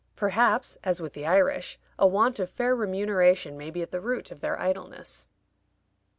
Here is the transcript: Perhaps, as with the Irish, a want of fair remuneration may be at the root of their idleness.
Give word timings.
Perhaps, 0.15 0.79
as 0.83 0.99
with 0.99 1.13
the 1.13 1.27
Irish, 1.27 1.77
a 1.99 2.07
want 2.07 2.39
of 2.39 2.49
fair 2.49 2.75
remuneration 2.75 3.55
may 3.55 3.69
be 3.69 3.83
at 3.83 3.91
the 3.91 4.01
root 4.01 4.31
of 4.31 4.39
their 4.39 4.59
idleness. 4.59 5.27